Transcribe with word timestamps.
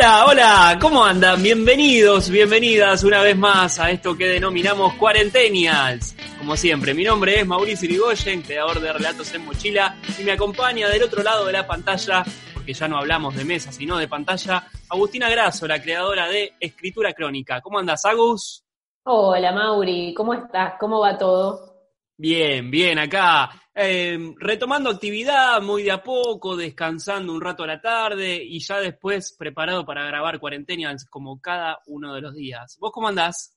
Hola, 0.00 0.26
hola, 0.26 0.78
¿cómo 0.80 1.04
andan? 1.04 1.42
Bienvenidos, 1.42 2.30
bienvenidas 2.30 3.02
una 3.02 3.20
vez 3.20 3.36
más 3.36 3.80
a 3.80 3.90
esto 3.90 4.16
que 4.16 4.28
denominamos 4.28 4.94
Cuarentenials. 4.94 6.14
Como 6.38 6.56
siempre, 6.56 6.94
mi 6.94 7.02
nombre 7.02 7.40
es 7.40 7.44
Mauricio 7.44 7.88
Irigoyen, 7.88 8.42
creador 8.42 8.78
de 8.78 8.92
Relatos 8.92 9.34
en 9.34 9.44
Mochila, 9.44 9.96
y 10.16 10.22
me 10.22 10.30
acompaña 10.30 10.88
del 10.88 11.02
otro 11.02 11.24
lado 11.24 11.46
de 11.46 11.52
la 11.52 11.66
pantalla, 11.66 12.22
porque 12.54 12.74
ya 12.74 12.86
no 12.86 12.96
hablamos 12.96 13.34
de 13.34 13.44
mesa, 13.44 13.72
sino 13.72 13.98
de 13.98 14.06
pantalla, 14.06 14.68
Agustina 14.88 15.28
Grasso, 15.28 15.66
la 15.66 15.82
creadora 15.82 16.28
de 16.28 16.52
Escritura 16.60 17.12
Crónica. 17.12 17.60
¿Cómo 17.60 17.80
andas, 17.80 18.04
Agus? 18.04 18.64
Hola 19.02 19.50
Mauri, 19.50 20.14
¿cómo 20.14 20.32
estás? 20.32 20.74
¿Cómo 20.78 21.00
va 21.00 21.18
todo? 21.18 21.74
Bien, 22.16 22.70
bien, 22.70 23.00
acá 23.00 23.50
eh, 23.80 24.18
retomando 24.38 24.90
actividad 24.90 25.62
muy 25.62 25.84
de 25.84 25.92
a 25.92 26.02
poco, 26.02 26.56
descansando 26.56 27.32
un 27.32 27.40
rato 27.40 27.62
a 27.62 27.68
la 27.68 27.80
tarde 27.80 28.42
y 28.42 28.58
ya 28.58 28.80
después 28.80 29.36
preparado 29.38 29.86
para 29.86 30.04
grabar 30.04 30.40
Cuarentenials 30.40 31.04
como 31.04 31.40
cada 31.40 31.78
uno 31.86 32.12
de 32.14 32.20
los 32.20 32.34
días. 32.34 32.76
¿Vos 32.80 32.90
cómo 32.92 33.08
andás? 33.08 33.56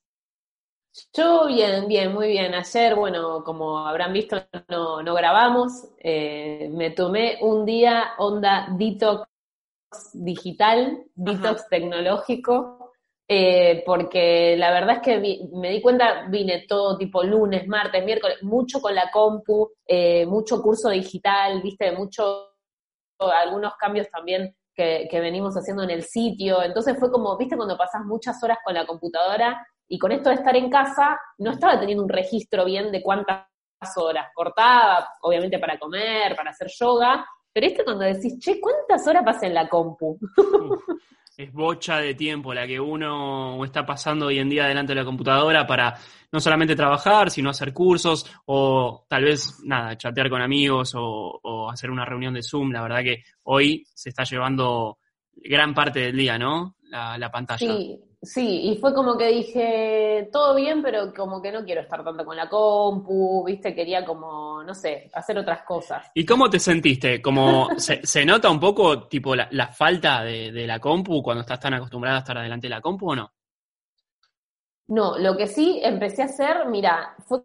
Yo 1.14 1.48
bien, 1.48 1.88
bien, 1.88 2.14
muy 2.14 2.28
bien. 2.28 2.54
Ayer, 2.54 2.96
bueno, 2.96 3.44
como 3.44 3.80
habrán 3.80 4.14
visto, 4.14 4.46
no, 4.68 5.02
no 5.02 5.14
grabamos. 5.14 5.88
Eh, 5.98 6.70
me 6.72 6.92
tomé 6.92 7.38
un 7.42 7.66
día 7.66 8.12
onda 8.18 8.68
detox 8.78 9.28
digital, 10.14 11.04
detox 11.16 11.68
tecnológico, 11.70 12.81
eh, 13.34 13.82
porque 13.86 14.58
la 14.58 14.72
verdad 14.72 14.98
es 14.98 15.02
que 15.02 15.18
vi- 15.20 15.48
me 15.54 15.70
di 15.70 15.82
cuenta, 15.82 16.26
vine 16.30 16.66
todo 16.68 16.98
tipo 16.98 17.24
lunes, 17.24 17.66
martes, 17.66 18.04
miércoles, 18.04 18.44
mucho 18.44 18.82
con 18.82 18.94
la 18.94 19.10
compu, 19.10 19.72
eh, 19.88 20.26
mucho 20.26 20.62
curso 20.62 20.90
digital, 20.90 21.62
viste, 21.62 21.94
mucho, 21.94 22.50
algunos 23.20 23.76
cambios 23.78 24.10
también 24.10 24.54
que, 24.76 25.08
que 25.10 25.22
venimos 25.22 25.56
haciendo 25.56 25.84
en 25.84 25.92
el 25.92 26.04
sitio. 26.04 26.62
Entonces 26.62 26.98
fue 27.00 27.10
como, 27.10 27.38
viste, 27.38 27.56
cuando 27.56 27.78
pasás 27.78 28.04
muchas 28.04 28.44
horas 28.44 28.58
con 28.66 28.74
la 28.74 28.86
computadora 28.86 29.66
y 29.88 29.98
con 29.98 30.12
esto 30.12 30.28
de 30.30 30.36
estar 30.36 30.56
en 30.58 30.70
casa, 30.70 31.18
no 31.38 31.52
estaba 31.52 31.80
teniendo 31.80 32.04
un 32.04 32.10
registro 32.10 32.66
bien 32.66 32.92
de 32.92 33.02
cuántas 33.02 33.46
horas. 33.96 34.28
Cortaba, 34.34 35.08
obviamente, 35.22 35.58
para 35.58 35.80
comer, 35.80 36.36
para 36.36 36.50
hacer 36.52 36.68
yoga, 36.78 37.26
pero 37.54 37.66
este 37.68 37.86
cuando 37.86 38.04
decís, 38.04 38.38
che, 38.40 38.60
¿cuántas 38.60 39.08
horas 39.08 39.24
pasé 39.24 39.46
en 39.48 39.54
la 39.54 39.70
compu? 39.70 40.18
Es 41.38 41.52
bocha 41.52 41.98
de 41.98 42.14
tiempo 42.14 42.54
la 42.54 42.68
que 42.68 42.80
uno 42.80 43.64
está 43.64 43.86
pasando 43.86 44.28
hoy 44.28 44.40
en 44.40 44.50
día 44.50 44.66
delante 44.66 44.92
de 44.92 45.00
la 45.00 45.06
computadora 45.06 45.66
para 45.66 45.98
no 46.32 46.40
solamente 46.40 46.76
trabajar, 46.76 47.32
sino 47.32 47.50
hacer 47.50 47.74
cursos 47.74 48.30
o 48.46 49.06
tal 49.08 49.24
vez, 49.24 49.60
nada, 49.64 49.98
chatear 49.98 50.30
con 50.30 50.42
amigos 50.42 50.94
o, 50.96 51.40
o 51.42 51.70
hacer 51.70 51.90
una 51.90 52.06
reunión 52.06 52.34
de 52.34 52.44
Zoom. 52.44 52.72
La 52.72 52.82
verdad 52.82 53.02
que 53.04 53.24
hoy 53.44 53.84
se 53.94 54.10
está 54.10 54.24
llevando 54.24 55.00
gran 55.34 55.74
parte 55.74 56.02
del 56.02 56.18
día, 56.18 56.38
¿no? 56.38 56.76
La, 56.84 57.18
la 57.18 57.32
pantalla. 57.32 57.76
Sí, 57.78 58.00
sí, 58.22 58.72
y 58.72 58.78
fue 58.78 58.94
como 58.94 59.18
que 59.18 59.28
dije, 59.28 60.30
todo 60.32 60.56
bien, 60.56 60.82
pero 60.82 61.14
como 61.14 61.42
que 61.42 61.52
no 61.52 61.64
quiero 61.64 61.82
estar 61.82 62.04
tanto 62.04 62.26
con 62.26 62.36
la 62.36 62.50
compu, 62.50 63.44
viste, 63.46 63.74
quería 63.74 64.06
como, 64.06 64.64
no 64.64 64.74
sé, 64.74 65.10
hacer 65.14 65.38
otras 65.38 65.64
cosas. 65.64 66.12
¿Y 66.14 66.26
cómo 66.26 66.50
te 66.50 66.60
sentiste? 66.60 67.22
Como 67.22 67.70
se, 67.78 68.06
se 68.06 68.26
nota 68.26 68.50
un 68.50 68.60
poco 68.60 69.08
tipo 69.08 69.36
la, 69.36 69.48
la 69.52 69.68
falta 69.68 70.24
de, 70.24 70.52
de 70.52 70.68
la 70.68 70.80
compu 70.80 71.22
cuando 71.22 71.42
estás 71.42 71.60
tan 71.60 71.74
acostumbrada 71.74 72.18
a 72.18 72.20
estar 72.20 72.42
delante 72.42 72.68
de 72.68 72.72
la 72.72 72.82
compu 72.82 73.12
o 73.12 73.16
no? 73.16 73.32
No, 74.88 75.18
lo 75.18 75.38
que 75.38 75.48
sí 75.48 75.80
empecé 75.82 76.22
a 76.22 76.26
hacer, 76.26 76.68
mira, 76.68 77.16
fue 77.26 77.44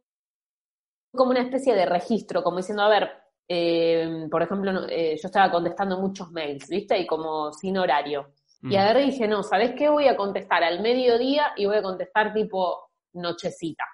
como 1.14 1.30
una 1.30 1.42
especie 1.42 1.74
de 1.74 1.86
registro, 1.86 2.42
como 2.42 2.58
diciendo, 2.58 2.82
a 2.82 2.88
ver, 2.88 3.10
eh, 3.48 4.26
por 4.30 4.42
ejemplo, 4.42 4.86
eh, 4.88 5.16
yo 5.20 5.26
estaba 5.26 5.50
contestando 5.50 5.98
muchos 5.98 6.30
mails, 6.30 6.68
¿viste? 6.68 6.98
Y 6.98 7.06
como 7.06 7.52
sin 7.52 7.78
horario. 7.78 8.32
Mm. 8.62 8.72
Y 8.72 8.76
agarré 8.76 9.02
y 9.02 9.10
dije, 9.10 9.28
no, 9.28 9.42
¿sabés 9.42 9.72
qué? 9.76 9.88
Voy 9.88 10.08
a 10.08 10.16
contestar 10.16 10.62
al 10.64 10.80
mediodía 10.80 11.52
y 11.56 11.66
voy 11.66 11.76
a 11.76 11.82
contestar 11.82 12.32
tipo 12.32 12.90
nochecita. 13.12 13.84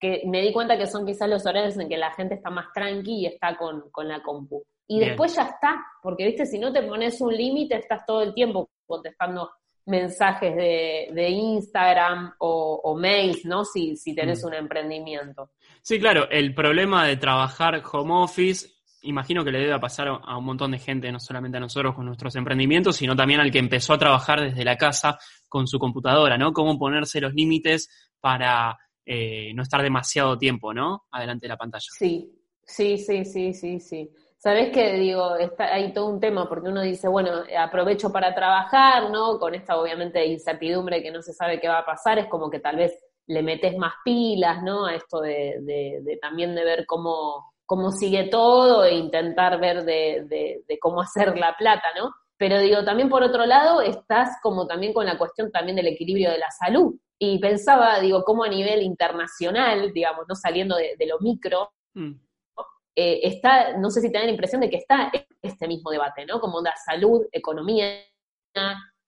Que 0.00 0.22
me 0.26 0.40
di 0.42 0.52
cuenta 0.52 0.76
que 0.76 0.86
son 0.86 1.06
quizás 1.06 1.28
los 1.28 1.46
horarios 1.46 1.76
en 1.78 1.88
que 1.88 1.96
la 1.96 2.10
gente 2.12 2.34
está 2.34 2.50
más 2.50 2.66
tranqui 2.74 3.20
y 3.20 3.26
está 3.26 3.56
con, 3.56 3.90
con 3.90 4.08
la 4.08 4.22
compu. 4.22 4.64
Y 4.88 4.98
Bien. 4.98 5.10
después 5.10 5.34
ya 5.36 5.42
está, 5.44 5.80
porque 6.02 6.26
viste, 6.26 6.44
si 6.44 6.58
no 6.58 6.72
te 6.72 6.82
pones 6.82 7.20
un 7.20 7.34
límite, 7.34 7.76
estás 7.76 8.04
todo 8.04 8.22
el 8.22 8.34
tiempo 8.34 8.68
contestando 8.86 9.50
mensajes 9.86 10.54
de, 10.54 11.08
de 11.12 11.28
Instagram 11.28 12.34
o, 12.38 12.80
o 12.84 12.94
mails, 12.96 13.44
¿no? 13.44 13.64
Si, 13.64 13.96
si 13.96 14.14
tenés 14.14 14.42
Mm. 14.44 14.46
un 14.48 14.54
emprendimiento. 14.54 15.50
Sí, 15.82 15.98
claro, 15.98 16.28
el 16.30 16.54
problema 16.54 17.06
de 17.06 17.16
trabajar 17.16 17.82
home 17.92 18.12
office, 18.24 18.68
imagino 19.02 19.44
que 19.44 19.50
le 19.50 19.60
debe 19.60 19.78
pasar 19.78 20.08
a 20.08 20.36
un 20.36 20.44
montón 20.44 20.70
de 20.72 20.78
gente, 20.78 21.10
no 21.12 21.20
solamente 21.20 21.58
a 21.58 21.60
nosotros 21.60 21.94
con 21.94 22.06
nuestros 22.06 22.34
emprendimientos, 22.36 22.96
sino 22.96 23.14
también 23.14 23.40
al 23.40 23.50
que 23.50 23.58
empezó 23.58 23.94
a 23.94 23.98
trabajar 23.98 24.40
desde 24.40 24.64
la 24.64 24.76
casa 24.76 25.18
con 25.48 25.66
su 25.66 25.78
computadora, 25.78 26.38
¿no? 26.38 26.52
Cómo 26.52 26.78
ponerse 26.78 27.20
los 27.20 27.34
límites 27.34 27.88
para 28.20 28.78
eh, 29.04 29.52
no 29.54 29.62
estar 29.62 29.82
demasiado 29.82 30.38
tiempo, 30.38 30.72
¿no? 30.72 31.04
Adelante 31.10 31.44
de 31.46 31.48
la 31.48 31.56
pantalla. 31.56 31.86
Sí, 31.98 32.32
sí, 32.64 32.98
sí, 32.98 33.24
sí, 33.24 33.52
sí, 33.52 33.80
sí. 33.80 34.10
Sabés 34.38 34.72
que 34.72 34.94
digo, 34.94 35.36
está, 35.36 35.72
hay 35.72 35.92
todo 35.92 36.08
un 36.08 36.18
tema 36.18 36.48
porque 36.48 36.68
uno 36.68 36.82
dice, 36.82 37.06
bueno, 37.08 37.30
aprovecho 37.56 38.10
para 38.10 38.34
trabajar, 38.34 39.10
¿no? 39.10 39.38
Con 39.38 39.54
esta 39.54 39.76
obviamente 39.76 40.26
incertidumbre 40.26 41.02
que 41.02 41.12
no 41.12 41.22
se 41.22 41.32
sabe 41.32 41.60
qué 41.60 41.68
va 41.68 41.78
a 41.78 41.86
pasar, 41.86 42.18
es 42.18 42.26
como 42.26 42.50
que 42.50 42.58
tal 42.58 42.76
vez 42.76 42.92
le 43.26 43.42
metes 43.42 43.76
más 43.76 43.92
pilas, 44.04 44.62
¿no? 44.64 44.86
A 44.86 44.94
esto 44.94 45.20
de, 45.20 45.58
de, 45.60 46.00
de 46.02 46.16
también 46.16 46.56
de 46.56 46.64
ver 46.64 46.86
cómo, 46.86 47.51
cómo 47.66 47.90
sigue 47.90 48.28
todo 48.28 48.84
e 48.84 48.94
intentar 48.94 49.58
ver 49.60 49.84
de, 49.84 50.24
de, 50.28 50.64
de 50.68 50.78
cómo 50.78 51.00
hacer 51.00 51.38
la 51.38 51.56
plata, 51.56 51.88
¿no? 51.96 52.10
Pero 52.36 52.58
digo, 52.58 52.84
también 52.84 53.08
por 53.08 53.22
otro 53.22 53.46
lado, 53.46 53.80
estás 53.82 54.38
como 54.42 54.66
también 54.66 54.92
con 54.92 55.06
la 55.06 55.16
cuestión 55.16 55.50
también 55.52 55.76
del 55.76 55.86
equilibrio 55.86 56.30
de 56.30 56.38
la 56.38 56.50
salud. 56.50 56.94
Y 57.18 57.38
pensaba, 57.38 58.00
digo, 58.00 58.24
cómo 58.24 58.42
a 58.42 58.48
nivel 58.48 58.82
internacional, 58.82 59.92
digamos, 59.92 60.24
no 60.28 60.34
saliendo 60.34 60.76
de, 60.76 60.96
de 60.98 61.06
lo 61.06 61.18
micro, 61.20 61.70
Mm. 61.94 62.12
eh, 62.96 63.20
está, 63.22 63.76
no 63.76 63.90
sé 63.90 64.00
si 64.00 64.10
te 64.10 64.18
da 64.18 64.24
la 64.24 64.30
impresión 64.30 64.62
de 64.62 64.70
que 64.70 64.78
está 64.78 65.12
este 65.42 65.68
mismo 65.68 65.90
debate, 65.90 66.24
¿no? 66.24 66.40
Como 66.40 66.62
la 66.62 66.74
salud, 66.74 67.26
economía, 67.30 68.00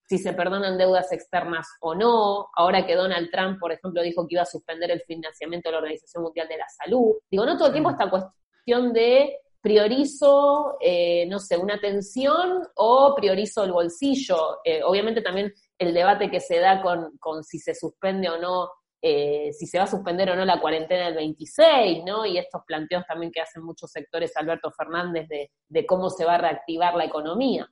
si 0.06 0.19
se 0.19 0.34
perdonan 0.34 0.76
deudas 0.76 1.10
externas 1.12 1.66
o 1.81 1.94
no. 1.94 2.48
Ahora 2.54 2.84
que 2.87 2.94
Donald 2.94 3.31
Trump, 3.31 3.59
por 3.59 3.72
ejemplo, 3.72 4.03
dijo 4.03 4.26
que 4.28 4.34
iba 4.34 4.43
a 4.43 4.47
suspender 4.47 4.91
el 4.91 5.00
financiamiento 5.00 5.69
de 5.69 5.72
la 5.72 5.78
Organización 5.78 6.22
Mundial 6.25 6.47
de 6.47 6.59
la 6.59 6.69
Salud. 6.69 7.14
Digo, 7.31 7.47
no 7.47 7.56
todo 7.56 7.69
el 7.69 7.72
tiempo 7.72 7.91
esta 7.91 8.10
cuestión 8.10 8.32
de 8.66 9.38
priorizo, 9.60 10.76
eh, 10.80 11.26
no 11.26 11.38
sé, 11.38 11.56
una 11.56 11.80
tensión 11.80 12.62
o 12.76 13.14
priorizo 13.14 13.64
el 13.64 13.72
bolsillo. 13.72 14.58
Eh, 14.64 14.82
obviamente 14.82 15.22
también 15.22 15.52
el 15.78 15.94
debate 15.94 16.30
que 16.30 16.41
se 16.41 16.58
da 16.58 16.82
con, 16.82 17.16
con 17.19 17.42
si 17.44 17.58
se 17.58 17.75
suspende 17.75 18.28
o 18.28 18.38
no 18.38 18.70
eh, 19.06 19.52
si 19.52 19.66
se 19.66 19.76
va 19.76 19.84
a 19.84 19.86
suspender 19.86 20.30
o 20.30 20.36
no 20.36 20.47
la 20.47 20.62
cuarentena 20.62 21.04
del 21.04 21.16
26, 21.16 22.04
¿no? 22.06 22.25
Y 22.25 22.38
estos 22.38 22.62
planteos 22.66 23.04
también 23.06 23.30
que 23.30 23.42
hacen 23.42 23.62
muchos 23.62 23.91
sectores, 23.91 24.34
Alberto 24.34 24.70
Fernández, 24.70 25.28
de, 25.28 25.50
de 25.69 25.84
cómo 25.84 26.08
se 26.08 26.25
va 26.25 26.36
a 26.36 26.38
reactivar 26.38 26.94
la 26.94 27.04
economía. 27.04 27.69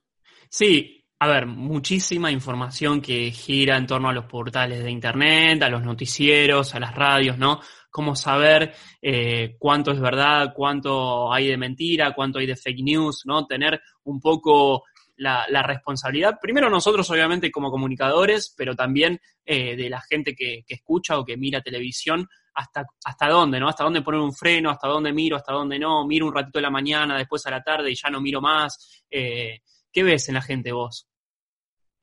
Sí, 0.47 1.03
a 1.17 1.27
ver, 1.27 1.47
muchísima 1.47 2.29
información 2.29 3.01
que 3.01 3.31
gira 3.31 3.77
en 3.77 3.87
torno 3.87 4.09
a 4.09 4.13
los 4.13 4.25
portales 4.25 4.83
de 4.83 4.91
internet, 4.91 5.63
a 5.63 5.69
los 5.69 5.81
noticieros, 5.81 6.75
a 6.75 6.79
las 6.79 6.93
radios, 6.93 7.39
¿no? 7.39 7.61
Cómo 7.93 8.15
saber 8.15 8.73
eh, 9.01 9.55
cuánto 9.59 9.91
es 9.91 9.99
verdad, 9.99 10.51
cuánto 10.55 11.31
hay 11.31 11.47
de 11.47 11.57
mentira, 11.57 12.13
cuánto 12.13 12.39
hay 12.39 12.47
de 12.47 12.55
fake 12.55 12.83
news, 12.83 13.21
¿no? 13.25 13.45
Tener 13.45 13.79
un 14.05 14.19
poco 14.19 14.83
la, 15.17 15.45
responsabilidad, 15.61 16.39
primero 16.41 16.69
nosotros 16.71 17.07
obviamente 17.11 17.51
como 17.51 17.69
comunicadores, 17.69 18.53
pero 18.57 18.75
también 18.75 19.21
eh, 19.45 19.75
de 19.75 19.89
la 19.89 20.01
gente 20.01 20.35
que, 20.35 20.63
que 20.67 20.73
escucha 20.73 21.19
o 21.19 21.23
que 21.23 21.37
mira 21.37 21.61
televisión, 21.61 22.27
hasta, 22.55 22.85
hasta 23.03 23.27
dónde, 23.27 23.59
¿no? 23.59 23.67
Hasta 23.67 23.83
dónde 23.83 24.01
poner 24.01 24.21
un 24.21 24.33
freno, 24.33 24.69
hasta 24.69 24.87
dónde 24.87 25.13
miro, 25.13 25.35
hasta 25.35 25.53
dónde 25.53 25.79
no, 25.79 26.05
miro 26.05 26.27
un 26.27 26.33
ratito 26.33 26.59
de 26.59 26.63
la 26.63 26.69
mañana, 26.69 27.17
después 27.17 27.45
a 27.45 27.51
la 27.51 27.63
tarde 27.63 27.91
y 27.91 27.95
ya 27.95 28.09
no 28.09 28.21
miro 28.21 28.41
más. 28.41 29.03
Eh, 29.09 29.61
¿Qué 29.91 30.03
ves 30.03 30.27
en 30.29 30.35
la 30.35 30.41
gente 30.41 30.71
vos? 30.71 31.07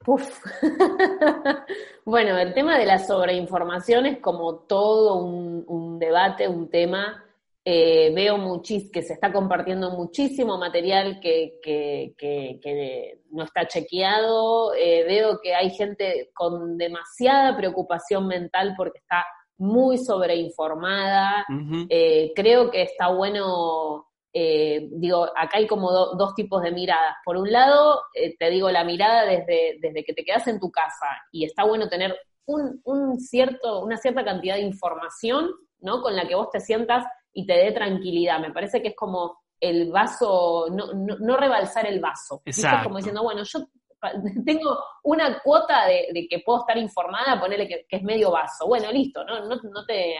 Uf. 0.06 0.43
bueno, 2.05 2.38
el 2.38 2.55
tema 2.55 2.79
de 2.79 2.87
la 2.87 2.99
sobreinformación 2.99 4.06
es 4.06 4.19
como 4.19 4.61
todo 4.61 5.17
un, 5.17 5.64
un 5.67 5.99
debate, 5.99 6.49
un 6.49 6.70
tema. 6.70 7.25
Eh, 7.62 8.11
veo 8.14 8.38
muchis 8.38 8.91
que 8.91 9.02
se 9.02 9.12
está 9.12 9.31
compartiendo 9.31 9.91
muchísimo 9.91 10.56
material 10.56 11.20
que, 11.20 11.61
que, 11.62 12.14
que, 12.17 12.58
que 12.62 13.20
no 13.31 13.44
está 13.44 13.69
chequeado. 13.69 14.73
Eh, 14.75 15.05
veo 15.06 15.41
que 15.43 15.55
hay 15.55 15.70
gente 15.70 16.31
con 16.35 16.79
demasiada 16.79 17.55
preocupación 17.56 18.26
mental 18.26 18.75
porque 18.76 18.99
está 18.99 19.26
muy 19.58 19.99
sobreinformada. 19.99 21.44
Eh, 21.91 22.32
creo 22.35 22.70
que 22.70 22.82
está 22.82 23.08
bueno, 23.08 24.09
eh, 24.32 24.88
digo, 24.92 25.24
acá 25.36 25.58
hay 25.58 25.66
como 25.66 25.90
do- 25.90 26.14
dos 26.16 26.34
tipos 26.34 26.62
de 26.62 26.70
miradas. 26.72 27.16
Por 27.24 27.36
un 27.36 27.50
lado, 27.50 28.02
eh, 28.14 28.36
te 28.38 28.50
digo, 28.50 28.70
la 28.70 28.84
mirada 28.84 29.24
desde, 29.24 29.78
desde 29.80 30.04
que 30.04 30.12
te 30.14 30.24
quedas 30.24 30.46
en 30.48 30.60
tu 30.60 30.70
casa 30.70 31.06
y 31.32 31.44
está 31.44 31.64
bueno 31.64 31.88
tener 31.88 32.16
un, 32.46 32.80
un 32.84 33.18
cierto, 33.20 33.80
una 33.80 33.96
cierta 33.96 34.24
cantidad 34.24 34.54
de 34.56 34.62
información, 34.62 35.50
¿no? 35.80 36.00
Con 36.02 36.14
la 36.16 36.26
que 36.26 36.34
vos 36.34 36.50
te 36.50 36.60
sientas 36.60 37.04
y 37.32 37.46
te 37.46 37.54
dé 37.54 37.72
tranquilidad. 37.72 38.40
Me 38.40 38.52
parece 38.52 38.80
que 38.82 38.88
es 38.88 38.96
como 38.96 39.38
el 39.60 39.90
vaso, 39.92 40.66
no, 40.70 40.92
no, 40.92 41.16
no 41.18 41.36
rebalsar 41.36 41.86
el 41.86 42.00
vaso. 42.00 42.42
Exacto. 42.44 42.84
Como 42.84 42.96
diciendo, 42.96 43.22
bueno, 43.22 43.42
yo 43.44 43.60
tengo 44.46 44.78
una 45.04 45.40
cuota 45.40 45.86
de, 45.86 46.08
de 46.12 46.26
que 46.28 46.40
puedo 46.40 46.60
estar 46.60 46.78
informada, 46.78 47.38
ponerle 47.40 47.68
que, 47.68 47.84
que 47.88 47.96
es 47.96 48.02
medio 48.02 48.30
vaso. 48.30 48.66
Bueno, 48.66 48.90
listo, 48.90 49.24
no, 49.24 49.44
no, 49.46 49.56
no 49.62 49.84
te 49.86 50.16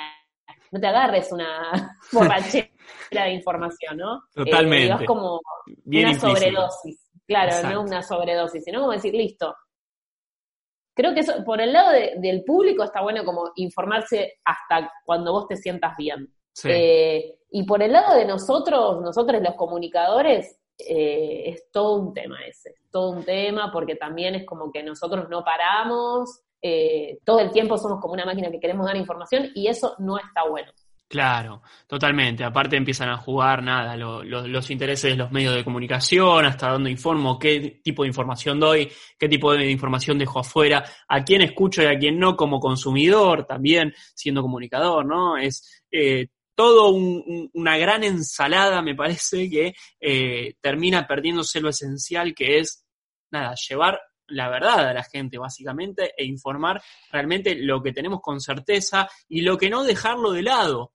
no 0.73 0.79
te 0.81 0.87
agarres 0.87 1.33
una 1.33 1.97
borrachera 2.13 2.69
de 3.11 3.31
información, 3.33 3.97
¿no? 3.97 4.23
Totalmente. 4.35 4.93
Eh, 4.93 4.97
es 5.01 5.07
como 5.07 5.41
Bien 5.85 6.07
una 6.07 6.15
implícito. 6.15 6.37
sobredosis. 6.37 7.11
Claro, 7.27 7.49
Exacto. 7.51 7.75
no 7.75 7.81
una 7.83 8.03
sobredosis, 8.03 8.65
sino 8.65 8.81
como 8.81 8.93
decir, 8.93 9.15
listo. 9.15 9.55
Creo 10.95 11.15
que 11.15 11.21
eso, 11.21 11.45
por 11.45 11.61
el 11.61 11.73
lado 11.73 11.93
de- 11.93 12.15
del 12.19 12.45
público 12.45 12.83
está 12.83 13.01
bueno 13.01 13.25
como 13.25 13.53
informarse 13.57 14.39
hasta 14.45 14.93
cuando 15.05 15.33
vos 15.33 15.47
te 15.47 15.57
sientas 15.57 15.97
bien. 15.97 16.33
Sí. 16.53 16.69
Eh, 16.71 17.39
y 17.53 17.65
por 17.65 17.83
el 17.83 17.93
lado 17.93 18.17
de 18.17 18.25
nosotros, 18.27 19.01
nosotros 19.01 19.41
los 19.41 19.55
comunicadores, 19.55 20.59
eh, 20.79 21.43
es 21.51 21.71
todo 21.71 21.97
un 21.97 22.13
tema 22.15 22.39
ese, 22.45 22.71
es 22.71 22.91
todo 22.91 23.11
un 23.11 23.25
tema 23.25 23.71
porque 23.73 23.97
también 23.97 24.35
es 24.35 24.47
como 24.47 24.73
que 24.73 24.83
nosotros 24.83 25.29
no 25.29 25.45
paramos, 25.45 26.43
eh, 26.63 27.19
todo 27.25 27.39
el 27.41 27.51
tiempo 27.51 27.77
somos 27.79 28.01
como 28.01 28.15
una 28.15 28.25
máquina 28.25 28.51
que 28.51 28.61
queremos 28.61 28.87
dar 28.87 28.97
información 28.97 29.51
y 29.55 29.69
eso 29.69 29.95
no 29.99 30.19
está 30.19 30.49
bueno. 30.49 30.73
Claro, 31.11 31.63
totalmente. 31.89 32.45
Aparte 32.45 32.77
empiezan 32.77 33.09
a 33.09 33.17
jugar 33.17 33.65
nada, 33.65 33.97
lo- 33.97 34.23
lo- 34.23 34.47
los 34.47 34.71
intereses 34.71 35.11
de 35.11 35.17
los 35.17 35.33
medios 35.33 35.57
de 35.57 35.65
comunicación, 35.65 36.45
hasta 36.45 36.71
dónde 36.71 36.89
informo, 36.93 37.37
qué 37.37 37.81
tipo 37.83 38.03
de 38.05 38.09
información 38.11 38.61
doy, 38.61 38.89
qué 39.19 39.29
tipo 39.29 39.53
de 39.53 39.69
información 39.69 40.17
dejo 40.19 40.39
afuera, 40.39 40.85
a 41.09 41.25
quién 41.25 41.43
escucho 41.43 41.83
y 41.83 41.87
a 41.87 41.99
quién 41.99 42.17
no 42.17 42.37
como 42.37 42.61
consumidor, 42.61 43.45
también 43.45 43.93
siendo 44.15 44.41
comunicador, 44.41 45.05
¿no? 45.05 45.37
Es 45.37 45.83
eh, 45.91 46.29
todo 46.55 46.91
un- 46.91 47.25
un- 47.27 47.51
una 47.55 47.77
gran 47.77 48.05
ensalada, 48.05 48.81
me 48.81 48.95
parece, 48.95 49.51
que 49.51 49.75
eh, 50.01 50.55
termina 50.61 51.09
perdiéndose 51.09 51.61
lo 51.61 51.71
esencial 51.71 52.33
que 52.37 52.59
es, 52.61 52.85
nada, 53.33 53.57
llevar 53.57 54.01
la 54.29 54.49
verdad 54.49 54.89
a 54.91 54.95
la 54.95 55.03
gente, 55.03 55.39
básicamente, 55.39 56.13
e 56.17 56.25
informar 56.25 56.81
realmente 57.11 57.57
lo 57.57 57.83
que 57.83 57.93
tenemos 57.93 58.21
con 58.21 58.41
certeza 58.41 59.09
y 59.29 59.41
lo 59.43 59.59
que 59.59 59.69
no 59.71 59.83
dejarlo 59.83 60.31
de 60.31 60.43
lado 60.43 60.93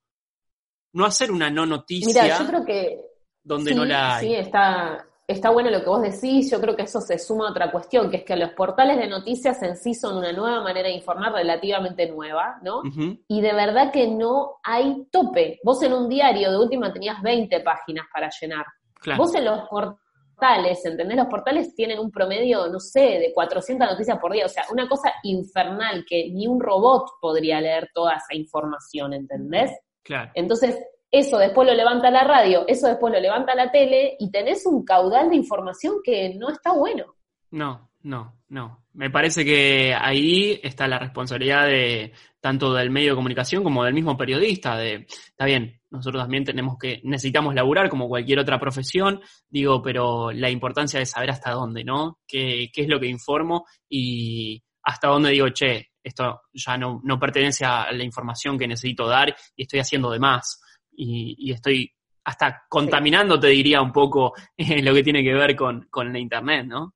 no 0.96 1.06
hacer 1.06 1.32
una 1.32 1.50
no 1.50 1.66
noticia 1.66 2.24
Mira, 2.24 2.40
yo 2.40 2.48
creo 2.48 2.66
que 2.66 3.02
donde 3.44 3.72
sí, 3.72 3.76
no 3.76 3.86
la 3.86 4.16
hay. 4.16 4.28
Sí, 4.28 4.36
está, 4.36 5.06
está 5.28 5.50
bueno 5.50 5.70
lo 5.70 5.82
que 5.82 5.90
vos 5.90 6.02
decís. 6.02 6.50
Yo 6.50 6.60
creo 6.62 6.76
que 6.76 6.84
eso 6.84 7.02
se 7.02 7.20
suma 7.20 7.48
a 7.48 7.52
otra 7.52 7.70
cuestión, 7.70 8.10
que 8.10 8.18
es 8.18 8.24
que 8.24 8.36
los 8.38 8.52
portales 8.52 8.98
de 8.98 9.08
noticias 9.08 9.62
en 9.62 9.76
sí 9.76 9.94
son 9.94 10.18
una 10.18 10.32
nueva 10.32 10.64
manera 10.64 10.88
de 10.88 10.96
informar 10.96 11.34
relativamente 11.34 12.10
nueva, 12.10 12.60
¿no? 12.64 12.82
Y 13.28 13.42
de 13.42 13.54
verdad 13.54 13.92
que 13.92 14.08
no 14.08 14.56
hay 14.64 15.06
tope. 15.12 15.60
Vos 15.64 15.84
en 15.84 15.94
un 15.94 16.08
diario 16.08 16.50
de 16.50 16.58
última 16.58 16.94
tenías 16.94 17.22
20 17.22 17.60
páginas 17.60 18.08
para 18.12 18.30
llenar. 18.30 18.66
claro. 18.94 19.22
Vos 19.22 19.36
en 19.36 19.44
los 19.44 19.68
portales, 19.68 20.86
¿entendés? 20.86 21.18
Los 21.18 21.28
portales 21.28 21.76
tienen 21.76 22.00
un 22.00 22.10
promedio, 22.10 22.68
no 22.68 22.80
sé, 22.80 23.02
de 23.20 23.32
400 23.34 23.90
noticias 23.92 24.18
por 24.18 24.32
día. 24.32 24.46
O 24.46 24.50
sea, 24.50 24.64
una 24.72 24.88
cosa 24.88 25.14
infernal 25.24 26.06
que 26.08 26.30
ni 26.32 26.48
un 26.48 26.62
robot 26.62 27.20
podría 27.20 27.60
leer 27.60 27.90
toda 27.94 28.14
esa 28.14 28.34
información, 28.34 29.12
¿entendés? 29.12 29.72
Claro. 30.06 30.32
Entonces, 30.36 30.78
eso 31.12 31.38
después 31.38 31.68
lo 31.68 31.74
levanta 31.74 32.12
la 32.12 32.24
radio, 32.24 32.66
eso 32.68 32.88
después 32.88 33.14
lo 33.14 33.20
levanta 33.20 33.56
la 33.56 33.72
tele 33.72 34.16
y 34.20 34.32
tenés 34.32 34.66
un 34.66 34.84
caudal 34.84 35.30
de 35.30 35.36
información 35.36 35.96
que 36.04 36.34
no 36.36 36.50
está 36.50 36.74
bueno. 36.74 37.16
No, 37.52 37.90
no, 38.04 38.36
no. 38.50 38.86
Me 38.94 39.10
parece 39.10 39.44
que 39.44 39.94
ahí 39.94 40.60
está 40.62 40.88
la 40.88 41.00
responsabilidad 41.00 41.68
de 41.68 42.14
tanto 42.40 42.74
del 42.74 42.92
medio 42.92 43.12
de 43.12 43.16
comunicación 43.16 43.64
como 43.64 43.84
del 43.84 43.94
mismo 43.94 44.18
periodista. 44.18 44.78
De, 44.78 45.08
está 45.08 45.46
bien, 45.46 45.82
nosotros 45.90 46.22
también 46.24 46.44
tenemos 46.44 46.78
que, 46.78 47.02
necesitamos 47.04 47.56
laburar 47.56 47.90
como 47.90 48.08
cualquier 48.08 48.40
otra 48.40 48.60
profesión, 48.60 49.22
digo, 49.50 49.82
pero 49.82 50.32
la 50.32 50.50
importancia 50.50 51.00
de 51.00 51.06
saber 51.06 51.32
hasta 51.32 51.52
dónde, 51.52 51.84
¿no? 51.84 52.20
¿Qué, 52.28 52.70
qué 52.74 52.82
es 52.82 52.88
lo 52.88 53.00
que 53.00 53.08
informo 53.08 53.66
y 53.90 54.62
hasta 54.84 55.08
dónde 55.08 55.32
digo, 55.32 55.50
che, 55.50 55.92
esto 56.06 56.42
ya 56.54 56.78
no, 56.78 57.02
no 57.04 57.20
pertenece 57.20 57.66
a 57.66 57.92
la 57.92 58.04
información 58.04 58.58
que 58.58 58.68
necesito 58.68 59.08
dar 59.08 59.36
y 59.56 59.64
estoy 59.64 59.80
haciendo 59.80 60.12
de 60.12 60.20
más. 60.20 60.62
Y, 60.92 61.36
y 61.38 61.52
estoy 61.52 61.92
hasta 62.24 62.64
contaminando, 62.70 63.40
te 63.40 63.48
diría, 63.48 63.82
un 63.82 63.92
poco 63.92 64.34
eh, 64.58 64.82
lo 64.82 64.94
que 64.94 65.04
tiene 65.04 65.24
que 65.24 65.34
ver 65.34 65.56
con, 65.56 65.88
con 65.90 66.12
la 66.14 66.20
Internet, 66.20 66.66
¿no? 66.68 66.94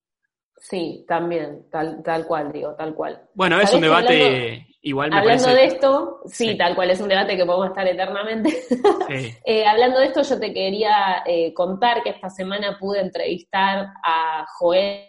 Sí, 0.61 1.05
también, 1.07 1.69
tal, 1.71 2.01
tal 2.03 2.25
cual, 2.27 2.51
digo, 2.51 2.75
tal 2.75 2.93
cual. 2.93 3.21
Bueno, 3.33 3.55
es 3.61 3.69
¿Sabés 3.69 3.75
un 3.75 3.81
debate 3.81 4.23
hablando- 4.23 4.65
igual 4.81 5.09
me 5.09 5.17
Hablando 5.17 5.43
parece. 5.45 5.61
de 5.61 5.67
esto, 5.73 6.21
sí, 6.25 6.49
Sí. 6.49 6.57
tal 6.57 6.75
cual, 6.75 6.91
es 6.91 6.99
un 6.99 7.07
debate 7.07 7.37
que 7.37 7.45
podemos 7.45 7.67
estar 7.67 7.87
eternamente. 7.87 8.49
Sí, 8.51 8.77
Eh, 9.45 9.65
hablando 9.65 9.99
de 9.99 10.07
esto, 10.07 10.21
yo 10.21 10.39
te 10.39 10.53
quería 10.53 11.23
eh, 11.25 11.53
contar 11.53 12.03
que 12.03 12.09
esta 12.09 12.29
semana 12.29 12.77
pude 12.79 12.99
entrevistar 13.01 13.87
a 14.03 14.45
Joel 14.57 15.05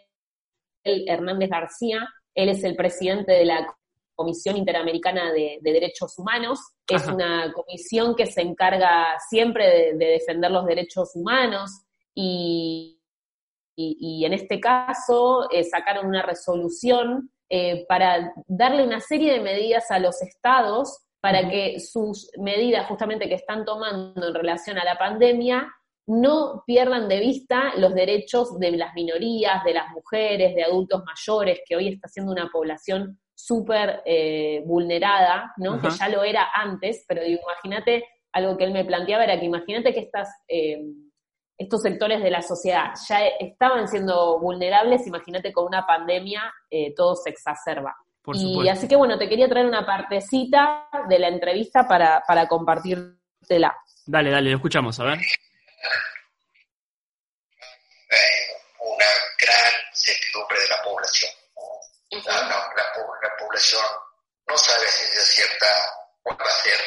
Hernández 0.85 1.51
García. 1.51 2.09
Él 2.35 2.49
es 2.51 2.63
el 2.65 2.77
presidente 2.77 3.33
de 3.33 3.45
la 3.45 3.67
Comisión 4.21 4.57
Interamericana 4.59 5.33
de, 5.33 5.59
de 5.63 5.73
Derechos 5.73 6.19
Humanos. 6.19 6.59
Es 6.87 7.03
Ajá. 7.05 7.15
una 7.15 7.53
comisión 7.53 8.15
que 8.15 8.27
se 8.27 8.43
encarga 8.43 9.17
siempre 9.31 9.65
de, 9.67 9.95
de 9.95 10.07
defender 10.19 10.51
los 10.51 10.67
derechos 10.67 11.13
humanos 11.15 11.71
y, 12.15 13.01
y- 13.77 13.97
y 14.01 14.25
en 14.27 14.33
este 14.35 14.61
caso 14.61 15.49
eh, 15.51 15.65
sacaron 15.65 16.07
una 16.07 16.23
resolución 16.23 17.31
eh, 17.49 17.87
para 17.89 18.33
darle 18.47 18.85
una 18.85 19.01
serie 19.01 19.33
de 19.33 19.41
medidas 19.41 19.91
a 19.91 19.99
los 19.99 20.21
estados 20.21 20.99
para 21.21 21.49
que 21.51 21.81
sus 21.81 22.31
medidas 22.39 22.87
justamente 22.89 23.29
que 23.29 23.35
están 23.37 23.65
tomando 23.65 24.27
en 24.29 24.35
relación 24.35 24.77
a 24.79 24.85
la 24.85 24.97
pandemia 24.97 25.67
no 26.07 26.63
pierdan 26.67 27.09
de 27.09 27.21
vista 27.21 27.73
los 27.77 27.95
derechos 27.95 28.59
de 28.59 28.71
las 28.73 28.93
minorías, 28.95 29.63
de 29.65 29.75
las 29.75 29.89
mujeres, 29.93 30.55
de 30.55 30.65
adultos 30.65 31.03
mayores, 31.05 31.61
que 31.67 31.77
hoy 31.77 31.89
está 31.89 32.09
siendo 32.09 32.33
una 32.33 32.49
población 32.51 33.21
súper 33.47 34.03
eh, 34.05 34.63
vulnerada, 34.65 35.53
¿no? 35.57 35.75
Ajá. 35.75 35.83
Que 35.83 35.91
ya 35.91 36.09
lo 36.09 36.25
era 36.25 36.49
antes, 36.55 37.05
pero 37.07 37.23
digo, 37.23 37.41
imagínate, 37.43 38.05
algo 38.33 38.57
que 38.57 38.65
él 38.65 38.73
me 38.73 38.85
planteaba 38.85 39.25
era 39.25 39.39
que 39.39 39.47
imagínate 39.47 39.93
que 39.93 40.01
estas, 40.01 40.29
eh, 40.49 40.81
estos 41.59 41.83
sectores 41.83 42.23
de 42.23 42.31
la 42.31 42.43
sociedad 42.43 42.93
ya 43.09 43.27
estaban 43.39 43.89
siendo 43.89 44.39
vulnerables, 44.39 45.07
imagínate 45.07 45.53
con 45.53 45.67
una 45.67 45.87
pandemia 45.87 46.53
eh, 46.71 46.95
todo 46.95 47.17
se 47.17 47.31
exacerba. 47.31 47.97
por 48.23 48.37
y 48.37 48.41
supuesto. 48.41 48.73
así 48.73 48.89
que 48.89 48.97
bueno, 48.97 49.19
te 49.19 49.29
quería 49.29 49.49
traer 49.49 49.67
una 49.67 49.85
partecita 49.85 50.89
de 51.09 51.19
la 51.19 51.29
entrevista 51.29 51.87
para, 51.87 52.23
para 52.27 52.47
compartírtela. 52.47 53.77
Dale, 54.07 54.31
dale, 54.31 54.51
lo 54.51 54.57
escuchamos, 54.57 54.99
a 55.01 55.05
ver. 55.05 55.19
eh, 58.11 58.51
una 58.81 59.07
gran 59.41 59.73
certidumbre 59.93 60.59
de 60.61 60.69
la 60.69 60.83
población. 60.83 61.40
¿No? 62.11 62.23
La, 62.33 62.41
la- 62.43 62.73
la 62.77 62.93
po- 62.93 63.15
la 63.23 63.37
población 63.37 63.85
no 64.47 64.59
sabe 64.59 64.87
a 64.87 64.91
ciencia 64.91 65.23
cierta 65.23 65.95
cuál 66.23 66.37
va 66.41 66.51
a 66.51 66.63
ser 66.63 66.79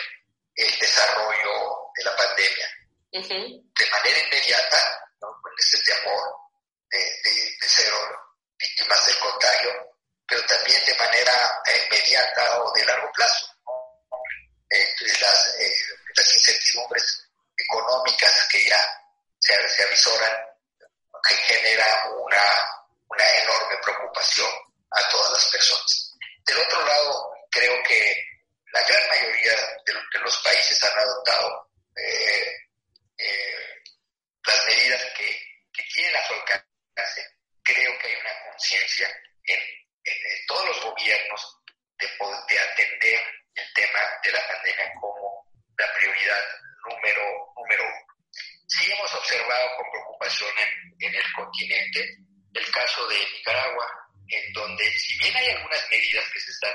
el 0.55 0.79
desarrollo 0.79 1.91
de 1.95 2.03
la 2.03 2.15
pandemia. 2.15 2.69
De 3.79 3.89
manera 3.91 4.19
inmediata, 4.19 5.09
¿no? 5.21 5.27
con 5.41 5.51
ese 5.57 5.77
temor 5.83 6.23
de, 6.89 6.97
de- 7.23 7.55
de 7.61 7.67
ser 7.67 7.91
víctimas 8.57 9.05
del 9.05 9.17
contagio, 9.19 9.71
pero 10.27 10.45
también 10.45 10.83
de 10.85 10.95
manera 10.95 11.61
eh, 11.65 11.87
inmediata 11.87 12.61
o 12.61 12.71
de 12.73 12.85
largo 12.85 13.11
plazo. 13.13 13.47
¿no? 13.65 14.17
Eh, 14.69 14.95
las, 15.21 15.55
eh, 15.59 15.71
las 16.15 16.33
incertidumbres 16.33 17.29
económicas 17.57 18.47
que 18.51 18.65
ya 18.65 18.99
se, 19.39 19.69
se 19.69 19.83
avisoran 19.83 20.31
que 21.27 21.35
genera 21.35 22.09
una, 22.17 22.43
una 23.07 23.29
enorme 23.43 23.77
preocupación 23.83 24.49
a 24.93 25.09
todas 25.09 25.31
las 25.33 25.51
personas. 25.51 26.17
Del 26.45 26.57
otro 26.57 26.85
lado, 26.85 27.31
creo 27.51 27.83
que 27.83 28.15
la 28.73 28.81
gran 28.83 29.09
mayoría 29.09 29.51
de, 29.85 29.93
lo- 29.93 30.01
de 30.13 30.19
los 30.19 30.37
países 30.43 30.83
han 30.83 30.99
adoptado 30.99 31.71
eh, 31.95 32.51
eh, 33.17 33.81
las 34.45 34.65
medidas 34.67 35.01
que, 35.17 35.41
que 35.71 35.83
tienen 35.93 36.15
a 36.15 36.27
su 36.27 36.33
alcance. 36.33 37.23
Creo 37.63 37.97
que 37.99 38.07
hay 38.07 38.15
una 38.15 38.33
conciencia 38.49 39.07
en, 39.45 39.59
en- 39.59 40.25
en 40.31 40.45
todos 40.47 40.65
los 40.67 40.81
gobiernos 40.83 41.57
de, 41.97 42.07
poder- 42.17 42.43
de 42.49 42.59
atender 42.59 43.19
el 43.55 43.73
tema 43.73 43.99
de 44.23 44.31
la 44.31 44.47
pandemia 44.47 44.91
como 44.99 45.47
la 45.77 45.93
prioridad 45.93 46.43
número, 46.89 47.53
número 47.55 47.83
uno. 47.83 48.13
Sí 48.67 48.91
hemos 48.91 49.13
observado 49.13 49.77
con 49.77 49.91
preocupación 49.91 50.49
en, 50.57 51.07
en 51.07 51.15
el 51.15 51.33
continente 51.33 52.17
el 52.55 52.71
caso 52.71 53.07
de 53.07 53.17
Nicaragua, 53.17 53.87
en 54.27 54.53
donde 54.53 54.91
si 54.97 55.17
bien 55.19 55.35
hay 55.35 55.49
algunas 55.51 55.89
medidas 55.89 56.25
que 56.33 56.39
se 56.39 56.51
están 56.51 56.73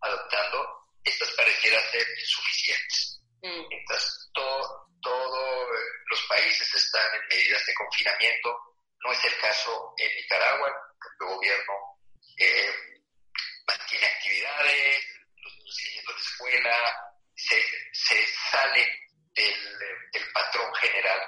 adoptando, 0.00 0.66
estas 1.04 1.30
parecieran 1.32 1.82
ser 1.90 2.06
insuficientes. 2.18 3.20
Mm. 3.42 3.62
Entonces, 3.70 4.30
todo, 4.34 4.88
todos 5.02 5.68
los 6.10 6.20
países 6.38 6.74
están 6.74 7.14
en 7.14 7.26
medidas 7.28 7.64
de 7.66 7.74
confinamiento. 7.74 8.56
No 9.04 9.12
es 9.12 9.24
el 9.24 9.36
caso 9.38 9.94
en 9.98 10.14
Nicaragua. 10.16 10.68
El 11.20 11.26
gobierno 11.26 11.74
eh, 12.38 12.72
mantiene 13.66 14.06
actividades, 14.06 15.04
los 15.42 15.56
niños 15.56 15.74
siguen 15.76 16.04
la 16.06 16.16
escuela, 16.20 16.76
se, 17.34 17.62
se 17.92 18.26
sale 18.50 18.86
del, 19.34 19.78
del 20.12 20.32
patrón 20.32 20.72
general 20.76 21.20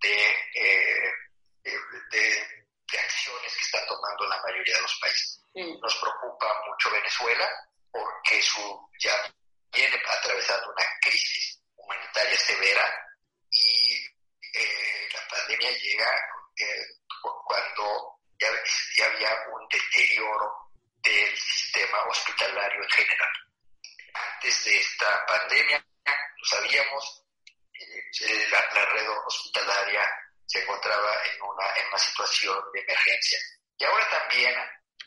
de, 0.00 0.30
eh, 0.54 1.12
de, 1.62 1.70
de- 2.10 2.58
acciones 2.98 3.54
que 3.54 3.60
están 3.60 3.86
tomando 3.86 4.26
la 4.26 4.40
mayoría 4.42 4.74
de 4.76 4.80
los 4.82 4.98
países. 5.00 5.40
Nos 5.54 5.96
preocupa 5.96 6.62
mucho 6.66 6.90
Venezuela 6.90 7.48
porque 7.90 8.40
su, 8.42 8.90
ya 8.98 9.14
viene 9.72 10.00
atravesando 10.08 10.70
una 10.72 10.84
crisis 11.02 11.60
humanitaria 11.76 12.36
severa 12.38 13.06
y 13.50 13.87
pandemia 15.48 15.70
llega 15.78 16.10
eh, 16.56 16.86
cu- 17.22 17.42
cuando 17.46 18.18
ya, 18.38 18.48
ya 18.96 19.06
había 19.06 19.30
un 19.52 19.66
deterioro 19.68 20.52
del 21.02 21.36
sistema 21.38 21.98
hospitalario 22.04 22.82
en 22.82 22.90
general. 22.90 23.30
Antes 24.14 24.64
de 24.64 24.78
esta 24.78 25.26
pandemia, 25.26 25.84
lo 26.04 26.44
sabíamos, 26.44 27.24
eh, 27.72 28.02
eh, 28.20 28.48
la, 28.50 28.60
la 28.74 28.84
red 28.86 29.08
hospitalaria 29.26 30.02
se 30.46 30.62
encontraba 30.62 31.14
en 31.24 31.42
una, 31.42 31.74
en 31.76 31.86
una 31.88 31.98
situación 31.98 32.58
de 32.74 32.80
emergencia. 32.80 33.38
Y 33.78 33.84
ahora 33.84 34.08
también 34.10 34.54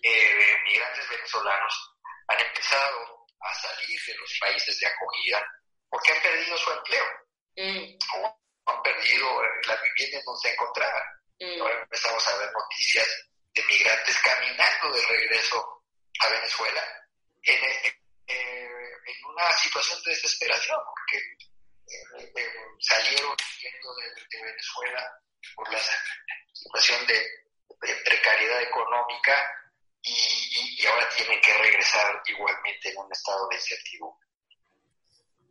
eh, 0.01 0.57
migrantes 0.65 1.07
venezolanos 1.09 1.95
han 2.27 2.39
empezado 2.39 3.27
a 3.41 3.53
salir 3.55 3.99
de 4.07 4.15
los 4.15 4.37
países 4.39 4.79
de 4.79 4.87
acogida 4.87 5.45
porque 5.89 6.13
han 6.13 6.21
perdido 6.21 6.57
su 6.57 6.71
empleo 6.71 7.05
Mm. 7.53 7.97
o 8.15 8.40
han 8.71 8.81
perdido 8.81 9.43
eh, 9.43 9.47
la 9.67 9.75
vivienda 9.77 10.17
en 10.19 10.25
donde 10.25 10.41
se 10.41 10.53
encontraban. 10.53 11.03
Mm. 11.39 11.61
Ahora 11.61 11.81
empezamos 11.81 12.27
a 12.27 12.37
ver 12.37 12.51
noticias 12.51 13.07
de 13.53 13.63
migrantes 13.65 14.17
caminando 14.19 14.93
de 14.93 15.01
regreso 15.07 15.83
a 16.19 16.29
Venezuela 16.29 16.83
en, 17.43 17.63
eh, 17.63 17.99
eh, 18.27 18.69
en 19.05 19.25
una 19.25 19.51
situación 19.57 19.99
de 20.05 20.11
desesperación, 20.11 20.77
porque 20.85 21.17
eh, 21.17 22.31
eh, 22.35 22.53
salieron 22.79 23.31
huyendo 23.31 23.95
de, 23.95 24.37
de 24.37 24.43
Venezuela 24.45 25.11
por 25.55 25.71
la 25.73 25.79
situación 26.53 27.05
de, 27.07 27.15
de 27.81 27.95
precariedad 28.05 28.61
económica 28.61 29.35
y, 30.03 30.11
y- 30.13 30.81
y 30.81 30.85
ahora 30.85 31.09
tienen 31.09 31.39
que 31.41 31.53
regresar 31.53 32.21
igualmente 32.25 32.89
en 32.89 32.97
un 32.97 33.11
estado 33.11 33.47
de 33.49 33.55
incertidumbre. 33.55 34.27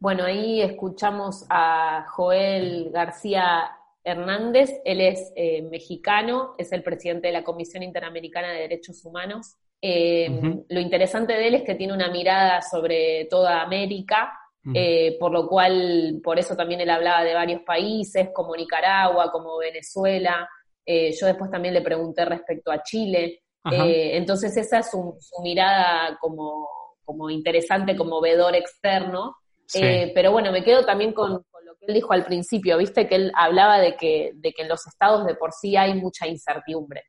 Bueno, 0.00 0.24
ahí 0.24 0.62
escuchamos 0.62 1.44
a 1.50 2.06
Joel 2.08 2.90
García 2.90 3.70
Hernández, 4.02 4.80
él 4.86 5.02
es 5.02 5.30
eh, 5.36 5.60
mexicano, 5.60 6.54
es 6.56 6.72
el 6.72 6.82
presidente 6.82 7.26
de 7.26 7.34
la 7.34 7.44
Comisión 7.44 7.82
Interamericana 7.82 8.48
de 8.48 8.60
Derechos 8.60 9.04
Humanos. 9.04 9.56
Eh. 9.82 10.62
Lo 10.68 10.80
interesante 10.80 11.34
de 11.34 11.48
él 11.48 11.54
es 11.56 11.62
que 11.64 11.74
tiene 11.74 11.92
una 11.92 12.10
mirada 12.10 12.62
sobre 12.62 13.26
toda 13.26 13.60
América, 13.60 14.32
eh, 14.74 15.16
por 15.18 15.32
lo 15.32 15.46
cual, 15.46 16.20
por 16.22 16.38
eso 16.38 16.56
también 16.56 16.80
él 16.80 16.90
hablaba 16.90 17.22
de 17.22 17.34
varios 17.34 17.62
países, 17.62 18.30
como 18.32 18.56
Nicaragua, 18.56 19.30
como 19.30 19.58
Venezuela. 19.58 20.48
Eh, 20.84 21.12
yo 21.18 21.26
después 21.26 21.50
también 21.50 21.74
le 21.74 21.82
pregunté 21.82 22.24
respecto 22.24 22.70
a 22.70 22.82
Chile. 22.82 23.42
Eh, 23.70 24.16
entonces 24.16 24.56
esa 24.56 24.78
es 24.78 24.90
su, 24.90 25.16
su 25.20 25.42
mirada 25.42 26.16
como, 26.20 26.66
como 27.04 27.30
interesante, 27.30 27.96
como 27.96 28.20
vedor 28.20 28.54
externo. 28.54 29.36
Sí. 29.70 29.78
Eh, 29.80 30.10
pero 30.12 30.32
bueno, 30.32 30.50
me 30.50 30.64
quedo 30.64 30.84
también 30.84 31.12
con, 31.12 31.44
con 31.48 31.64
lo 31.64 31.76
que 31.76 31.86
él 31.86 31.94
dijo 31.94 32.12
al 32.12 32.24
principio, 32.24 32.76
viste 32.76 33.06
que 33.06 33.14
él 33.14 33.32
hablaba 33.36 33.78
de 33.78 33.96
que, 33.96 34.32
de 34.34 34.52
que 34.52 34.62
en 34.62 34.68
los 34.68 34.84
estados 34.84 35.24
de 35.26 35.36
por 35.36 35.52
sí 35.52 35.76
hay 35.76 35.94
mucha 35.94 36.26
incertidumbre. 36.26 37.04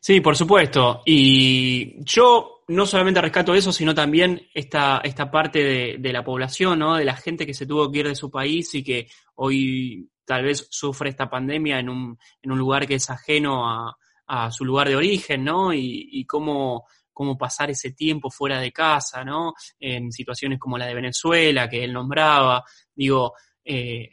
Sí, 0.00 0.20
por 0.20 0.36
supuesto. 0.36 1.02
Y 1.04 2.02
yo 2.04 2.64
no 2.68 2.86
solamente 2.86 3.20
rescato 3.20 3.54
eso, 3.54 3.72
sino 3.72 3.94
también 3.94 4.48
esta, 4.52 5.00
esta 5.04 5.30
parte 5.30 5.62
de, 5.62 5.96
de 6.00 6.12
la 6.12 6.24
población, 6.24 6.80
¿no? 6.80 6.96
De 6.96 7.04
la 7.04 7.16
gente 7.16 7.46
que 7.46 7.54
se 7.54 7.66
tuvo 7.66 7.90
que 7.90 8.00
ir 8.00 8.08
de 8.08 8.16
su 8.16 8.30
país 8.30 8.74
y 8.74 8.82
que 8.82 9.06
hoy 9.36 10.10
tal 10.24 10.42
vez 10.42 10.66
sufre 10.70 11.10
esta 11.10 11.30
pandemia 11.30 11.78
en 11.78 11.88
un, 11.88 12.18
en 12.42 12.50
un 12.50 12.58
lugar 12.58 12.86
que 12.86 12.96
es 12.96 13.08
ajeno 13.10 13.68
a, 13.68 13.96
a 14.26 14.50
su 14.50 14.64
lugar 14.64 14.88
de 14.88 14.96
origen, 14.96 15.44
¿no? 15.44 15.72
Y, 15.72 16.08
y 16.10 16.24
cómo, 16.26 16.86
cómo 17.16 17.38
pasar 17.38 17.70
ese 17.70 17.92
tiempo 17.92 18.30
fuera 18.30 18.60
de 18.60 18.72
casa, 18.72 19.24
¿no? 19.24 19.54
En 19.80 20.12
situaciones 20.12 20.58
como 20.58 20.76
la 20.76 20.84
de 20.86 20.94
Venezuela, 20.94 21.66
que 21.66 21.82
él 21.82 21.94
nombraba. 21.94 22.62
Digo, 22.94 23.32
eh, 23.64 24.10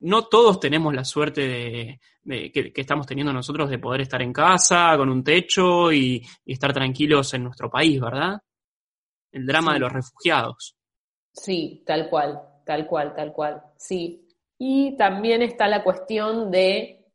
no 0.00 0.26
todos 0.26 0.60
tenemos 0.60 0.94
la 0.94 1.02
suerte 1.04 1.40
de, 1.48 2.00
de- 2.22 2.52
que, 2.52 2.72
que 2.74 2.80
estamos 2.82 3.06
teniendo 3.06 3.32
nosotros 3.32 3.70
de 3.70 3.78
poder 3.78 4.02
estar 4.02 4.20
en 4.20 4.34
casa, 4.34 4.94
con 4.98 5.08
un 5.08 5.24
techo 5.24 5.90
y, 5.90 6.22
y 6.44 6.52
estar 6.52 6.74
tranquilos 6.74 7.32
en 7.32 7.44
nuestro 7.44 7.70
país, 7.70 7.98
¿verdad? 7.98 8.38
El 9.32 9.46
drama 9.46 9.70
Sí. 9.70 9.74
de 9.74 9.80
los 9.80 9.92
refugiados. 9.92 10.76
Sí, 11.32 11.82
tal 11.86 12.10
cual, 12.10 12.38
tal 12.66 12.86
cual, 12.86 13.14
tal 13.16 13.32
cual, 13.32 13.62
sí. 13.78 14.26
Y 14.58 14.94
también 14.98 15.40
está 15.40 15.68
la 15.68 15.82
cuestión 15.82 16.50
de, 16.50 17.06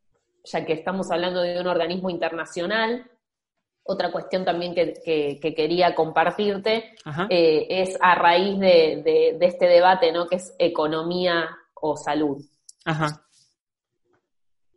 ya 0.44 0.66
que 0.66 0.74
estamos 0.74 1.12
hablando 1.12 1.42
de 1.42 1.60
un 1.62 1.68
organismo 1.68 2.10
internacional, 2.10 3.12
otra 3.88 4.12
cuestión 4.12 4.44
también 4.44 4.74
que, 4.74 4.94
que- 5.06 5.40
que 5.40 5.54
quería 5.54 5.94
compartirte 5.94 6.96
eh, 7.30 7.68
es 7.70 7.98
a 8.02 8.16
raíz 8.16 8.60
de, 8.60 9.02
de- 9.04 9.36
de 9.40 9.46
este 9.46 9.68
debate, 9.68 10.12
¿no? 10.12 10.28
Que 10.28 10.38
es 10.38 10.54
economía 10.58 11.48
o 11.76 11.96
salud. 11.96 12.38
Ajá. 12.84 13.22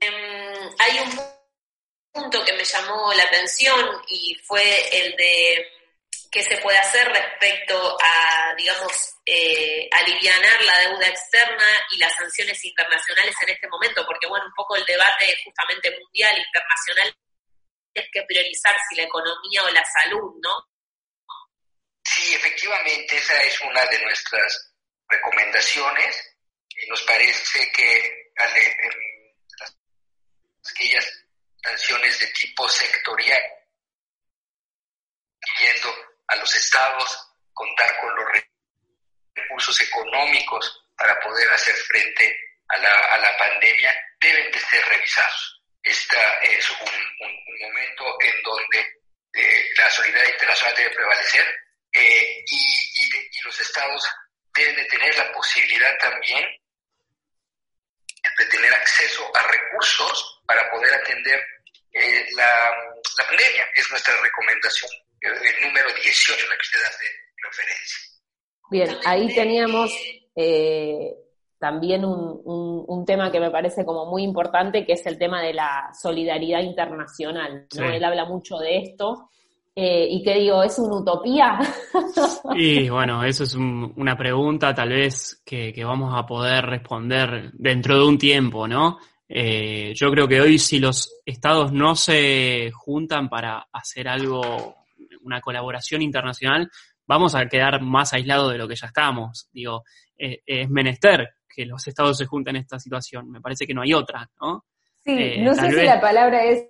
Em, 0.00 0.68
hay 0.78 0.98
un 1.04 1.18
punto 2.12 2.44
que 2.44 2.52
me 2.52 2.64
llamó 2.64 3.12
la 3.14 3.22
atención 3.24 3.78
y 4.08 4.34
fue 4.44 4.62
el 4.92 5.16
de 5.16 5.66
qué 6.30 6.42
se 6.42 6.58
puede 6.58 6.76
hacer 6.78 7.08
respecto 7.08 7.74
a, 8.02 8.54
digamos, 8.56 8.92
eh, 9.24 9.88
alivianar 9.90 10.62
la 10.64 10.90
deuda 10.90 11.06
externa 11.08 11.64
y 11.94 11.98
las 11.98 12.14
sanciones 12.14 12.62
internacionales 12.64 13.34
en 13.42 13.54
este 13.54 13.68
momento, 13.68 14.04
porque 14.06 14.26
bueno, 14.26 14.44
un 14.46 14.52
poco 14.54 14.76
el 14.76 14.84
debate 14.84 15.24
justamente 15.44 15.90
mundial, 15.98 16.36
internacional, 16.38 17.14
que 17.94 18.22
priorizar 18.22 18.76
si 18.88 18.96
la 18.96 19.02
economía 19.04 19.62
o 19.64 19.70
la 19.70 19.84
salud, 19.84 20.32
¿no? 20.42 20.68
Sí, 22.04 22.34
efectivamente, 22.34 23.16
esa 23.16 23.42
es 23.42 23.60
una 23.62 23.84
de 23.86 24.02
nuestras 24.02 24.74
recomendaciones. 25.08 26.34
Y 26.70 26.86
nos 26.88 27.02
parece 27.02 27.70
que 27.72 28.32
ale- 28.36 28.66
em, 28.66 29.34
aquellas 30.70 31.24
sanciones 31.62 32.18
de 32.20 32.26
tipo 32.28 32.68
sectorial, 32.68 33.42
pidiendo 35.40 35.94
a 36.28 36.36
los 36.36 36.54
estados 36.54 37.32
contar 37.52 38.00
con 38.00 38.14
los 38.14 38.24
re- 38.32 38.50
recursos 39.34 39.80
económicos 39.80 40.84
para 40.96 41.18
poder 41.20 41.50
hacer 41.50 41.74
frente 41.74 42.36
a 42.68 42.76
la, 42.78 42.92
a 43.14 43.18
la 43.18 43.36
pandemia, 43.38 43.94
deben 44.20 44.50
de 44.52 44.60
ser 44.60 44.84
revisados. 44.86 45.57
Esta 45.82 46.40
es 46.42 46.70
un, 46.70 47.28
momento 47.60 48.04
en 48.20 48.42
donde 48.42 48.78
eh, 49.34 49.70
la 49.76 49.90
solidaridad 49.90 50.32
internacional 50.32 50.76
debe 50.76 50.94
prevalecer 50.94 51.44
eh, 51.92 52.44
y, 52.46 53.42
los 53.44 53.60
estados 53.60 54.06
deben 54.54 54.76
de 54.76 54.84
tener 54.86 55.16
la 55.16 55.32
posibilidad 55.32 55.96
también 55.98 56.44
de 58.38 58.44
tener 58.46 58.72
acceso 58.74 59.30
a 59.34 59.42
recursos 59.46 60.42
para 60.46 60.70
poder 60.70 60.92
atender 60.94 61.40
eh, 61.92 62.26
la, 62.34 62.94
pandemia. 63.26 63.70
Es 63.74 63.90
nuestra 63.90 64.14
recomendación 64.20 64.90
el 65.20 65.60
número 65.62 65.92
18, 65.92 66.46
la 66.48 66.56
que 66.56 66.62
usted 66.62 66.82
hace 66.82 67.04
referencia. 67.42 67.98
Bien, 68.70 68.98
ahí 69.04 69.34
teníamos 69.34 69.90
eh, 70.36 71.10
también 71.58 72.04
un, 72.04 72.40
un- 72.44 72.84
un 72.86 73.04
tema 73.04 73.30
que 73.32 73.40
me 73.40 73.50
parece 73.50 73.84
como 73.84 74.06
muy 74.06 74.22
importante, 74.22 74.84
que 74.86 74.92
es 74.94 75.04
el 75.06 75.18
tema 75.18 75.42
de 75.42 75.54
la 75.54 75.90
solidaridad 76.00 76.60
internacional. 76.60 77.66
¿no? 77.76 77.88
Sí. 77.88 77.94
Él 77.94 78.04
habla 78.04 78.24
mucho 78.24 78.58
de 78.58 78.78
esto. 78.78 79.30
eh, 79.80 80.08
y 80.10 80.22
que 80.24 80.34
digo, 80.40 80.62
¿es 80.64 80.76
una 80.80 80.96
utopía? 80.96 81.58
Y 82.56 82.88
bueno, 82.88 83.22
eso 83.24 83.44
es 83.44 83.54
un- 83.54 83.92
una 83.96 84.16
pregunta 84.16 84.74
tal 84.74 84.88
vez 84.90 85.40
que, 85.44 85.72
que 85.72 85.84
vamos 85.84 86.12
a 86.16 86.26
poder 86.26 86.64
responder 86.66 87.50
dentro 87.54 87.96
de 87.98 88.04
un 88.06 88.18
tiempo, 88.18 88.66
¿no? 88.66 88.98
Eh, 89.28 89.92
yo 89.94 90.10
creo 90.10 90.26
que 90.26 90.40
hoy 90.40 90.58
si 90.58 90.78
los 90.80 91.20
estados 91.24 91.70
no 91.72 91.94
se 91.94 92.70
juntan 92.72 93.28
para 93.28 93.68
hacer 93.72 94.08
algo, 94.08 94.74
una 95.22 95.40
colaboración 95.40 96.02
internacional, 96.02 96.70
vamos 97.06 97.34
a 97.34 97.46
quedar 97.46 97.80
más 97.82 98.12
aislados 98.14 98.50
de 98.52 98.58
lo 98.58 98.66
que 98.66 98.74
ya 98.76 98.86
estamos. 98.88 99.48
Digo, 99.52 99.84
eh, 100.16 100.40
es 100.46 100.68
menester 100.70 101.28
que 101.58 101.66
los 101.66 101.84
estados 101.88 102.16
se 102.16 102.26
junten 102.26 102.54
en 102.54 102.62
esta 102.62 102.78
situación. 102.78 103.30
Me 103.32 103.40
parece 103.40 103.66
que 103.66 103.74
no 103.74 103.82
hay 103.82 103.92
otra, 103.94 104.30
¿no? 104.40 104.64
Sí, 105.04 105.10
Eh, 105.18 105.42
no 105.42 105.54
sé 105.54 105.70
si 105.72 105.82
la 105.84 106.00
palabra 106.00 106.44
es, 106.44 106.64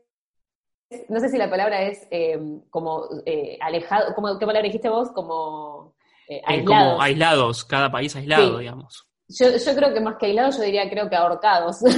no 1.11 1.21
sé 1.21 1.29
si 1.29 1.37
la 1.37 1.51
palabra 1.51 1.83
es 1.83 2.07
eh, 2.11 2.39
como 2.71 3.05
eh, 3.27 3.59
alejado, 3.61 4.15
como, 4.15 4.39
¿qué 4.39 4.47
palabra 4.47 4.67
dijiste 4.67 4.89
vos? 4.89 5.11
Como 5.15 5.95
eh, 6.29 6.41
como 6.43 6.55
aislados. 6.57 7.01
aislados, 7.03 7.65
cada 7.67 7.91
país 7.91 8.17
aislado, 8.17 8.53
Sí. 8.55 8.61
digamos. 8.61 9.05
Yo, 9.31 9.47
yo 9.51 9.77
creo 9.77 9.93
que 9.93 10.01
más 10.01 10.17
que 10.19 10.25
aislados, 10.27 10.57
yo 10.57 10.63
diría 10.63 10.89
creo 10.89 11.11
que 11.11 11.17
ahorcados. 11.17 11.81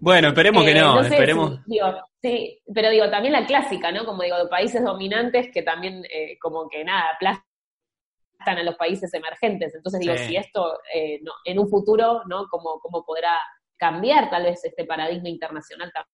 Bueno, 0.00 0.28
esperemos 0.28 0.64
que 0.64 0.74
no, 0.74 1.02
sé 1.02 1.10
esperemos. 1.10 1.60
digo, 1.66 1.86
sí, 2.22 2.58
pero 2.74 2.88
digo, 2.90 3.10
también 3.10 3.32
la 3.34 3.44
clásica, 3.44 3.92
¿no? 3.92 4.06
Como 4.06 4.22
digo, 4.22 4.38
de 4.38 4.46
países 4.48 4.82
dominantes 4.82 5.50
que 5.52 5.62
también, 5.62 6.02
eh, 6.10 6.38
como 6.40 6.68
que 6.70 6.82
nada, 6.84 7.04
aplastan 7.14 7.44
a 8.46 8.62
los 8.62 8.76
países 8.76 9.12
emergentes. 9.14 9.74
Entonces 9.74 10.00
digo, 10.00 10.14
Sí. 10.16 10.24
si 10.28 10.36
esto 10.36 10.78
eh, 10.94 11.20
no, 11.22 11.32
en 11.44 11.58
un 11.58 11.68
futuro, 11.68 12.22
¿no? 12.26 12.46
¿Cómo, 12.48 12.78
¿Cómo 12.80 13.04
podrá 13.04 13.36
cambiar 13.76 14.28
tal 14.30 14.44
vez 14.44 14.64
este 14.64 14.84
paradigma 14.84 15.28
internacional 15.28 15.90
tam- 15.92 16.04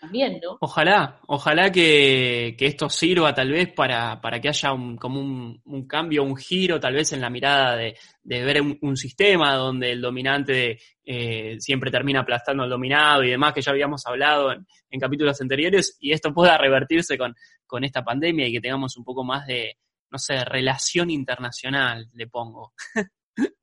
también, 0.00 0.38
¿no? 0.42 0.58
Ojalá, 0.60 1.20
ojalá 1.28 1.70
que, 1.70 2.54
que 2.58 2.66
esto 2.66 2.90
sirva 2.90 3.32
tal 3.32 3.50
vez 3.50 3.72
para, 3.72 4.20
para 4.20 4.38
que 4.38 4.48
haya 4.48 4.72
un, 4.72 4.96
como 4.96 5.18
un, 5.20 5.62
un 5.64 5.86
cambio, 5.86 6.24
un 6.24 6.36
giro 6.36 6.78
tal 6.78 6.94
vez 6.94 7.12
en 7.12 7.22
la 7.22 7.30
mirada 7.30 7.76
de, 7.76 7.96
de 8.22 8.44
ver 8.44 8.60
un, 8.60 8.76
un 8.82 8.96
sistema 8.96 9.54
donde 9.54 9.92
el 9.92 10.02
dominante 10.02 10.78
eh, 11.04 11.56
siempre 11.58 11.90
termina 11.90 12.20
aplastando 12.20 12.64
al 12.64 12.70
dominado 12.70 13.22
y 13.24 13.30
demás, 13.30 13.54
que 13.54 13.62
ya 13.62 13.70
habíamos 13.72 14.04
hablado 14.06 14.52
en, 14.52 14.66
en 14.90 15.00
capítulos 15.00 15.40
anteriores, 15.40 15.96
y 16.00 16.12
esto 16.12 16.34
pueda 16.34 16.58
revertirse 16.58 17.16
con, 17.16 17.34
con 17.66 17.82
esta 17.84 18.02
pandemia 18.04 18.46
y 18.48 18.52
que 18.52 18.60
tengamos 18.60 18.96
un 18.98 19.04
poco 19.04 19.24
más 19.24 19.46
de, 19.46 19.78
no 20.14 20.18
sé, 20.20 20.44
relación 20.44 21.10
internacional, 21.10 22.08
le 22.12 22.28
pongo. 22.28 22.72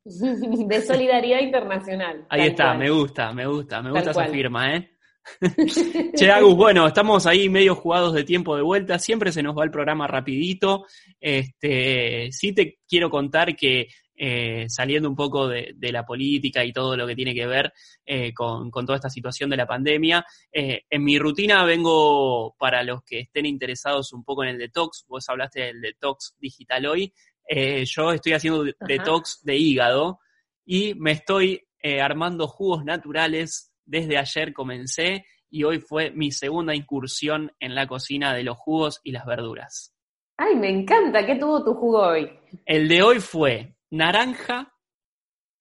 De 0.03 0.81
solidaridad 0.81 1.39
internacional. 1.39 2.25
Ahí 2.27 2.47
está, 2.47 2.65
cual. 2.65 2.77
me 2.79 2.89
gusta, 2.89 3.31
me 3.31 3.45
gusta, 3.45 3.81
me 3.81 3.93
Tal 3.93 4.03
gusta 4.03 4.11
esa 4.11 4.33
firma, 4.33 4.75
¿eh? 4.75 4.97
Che, 6.13 6.29
Agus, 6.29 6.53
bueno, 6.53 6.87
estamos 6.87 7.25
ahí 7.25 7.47
medio 7.47 7.73
jugados 7.73 8.13
de 8.13 8.25
tiempo 8.25 8.57
de 8.57 8.63
vuelta, 8.63 8.99
siempre 8.99 9.31
se 9.31 9.41
nos 9.41 9.57
va 9.57 9.63
el 9.63 9.71
programa 9.71 10.07
rapidito. 10.07 10.85
Este, 11.21 12.27
sí 12.33 12.51
te 12.51 12.79
quiero 12.85 13.09
contar 13.09 13.55
que 13.55 13.87
eh, 14.23 14.69
saliendo 14.69 15.09
un 15.09 15.15
poco 15.15 15.47
de, 15.47 15.73
de 15.75 15.91
la 15.91 16.05
política 16.05 16.63
y 16.63 16.71
todo 16.71 16.95
lo 16.95 17.07
que 17.07 17.15
tiene 17.15 17.33
que 17.33 17.47
ver 17.47 17.73
eh, 18.05 18.31
con, 18.35 18.69
con 18.69 18.85
toda 18.85 18.97
esta 18.97 19.09
situación 19.09 19.49
de 19.49 19.57
la 19.57 19.65
pandemia, 19.65 20.23
eh, 20.51 20.83
en 20.87 21.03
mi 21.03 21.17
rutina 21.17 21.65
vengo, 21.65 22.55
para 22.59 22.83
los 22.83 23.01
que 23.01 23.21
estén 23.21 23.47
interesados 23.47 24.13
un 24.13 24.23
poco 24.23 24.43
en 24.43 24.49
el 24.49 24.59
detox, 24.59 25.05
vos 25.07 25.27
hablaste 25.27 25.61
del 25.61 25.81
detox 25.81 26.35
digital 26.39 26.85
hoy, 26.85 27.11
yo 27.49 28.11
estoy 28.11 28.33
haciendo 28.33 28.61
Ajá. 28.61 28.75
detox 28.87 29.43
de 29.43 29.57
hígado 29.57 30.19
y 30.65 30.93
me 30.93 31.13
estoy 31.13 31.67
armando 31.99 32.47
jugos 32.47 32.85
naturales. 32.85 33.73
Desde 33.83 34.19
ayer 34.19 34.53
comencé 34.53 35.25
y 35.49 35.63
hoy 35.63 35.79
fue 35.79 36.11
mi 36.11 36.31
segunda 36.31 36.75
incursión 36.75 37.51
en 37.59 37.73
la 37.73 37.87
cocina 37.87 38.35
de 38.35 38.43
los 38.43 38.57
jugos 38.57 39.01
y 39.03 39.13
las 39.13 39.25
verduras. 39.25 39.95
Ay, 40.37 40.55
me 40.55 40.69
encanta. 40.69 41.25
¿Qué 41.25 41.37
tuvo 41.37 41.63
tu 41.63 41.73
jugo 41.73 42.03
hoy? 42.03 42.31
El 42.65 42.87
de 42.87 43.01
hoy 43.01 43.19
fue 43.19 43.75
naranja, 43.91 44.73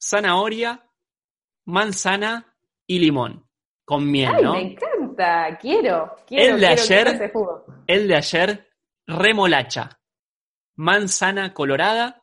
zanahoria, 0.03 0.85
manzana 1.67 2.55
y 2.87 2.99
limón. 2.99 3.47
Con 3.85 4.11
miel, 4.11 4.33
Ay, 4.37 4.43
¿no? 4.45 4.53
me 4.55 4.61
encanta. 4.63 5.59
Quiero, 5.61 6.17
quiero, 6.27 6.55
El 6.55 6.61
de 6.61 6.67
quiero, 6.69 6.83
ayer- 6.83 7.07
ese 7.09 7.29
jugo. 7.31 7.65
El 7.87 8.09
de 8.09 8.15
ayer, 8.17 8.69
remolacha, 9.07 10.01
manzana 10.77 11.53
colorada 11.53 12.23